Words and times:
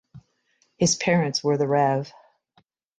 His 0.77 0.95
parents 0.95 1.43
were 1.43 1.57
the 1.59 1.67
Rev. 1.67 2.11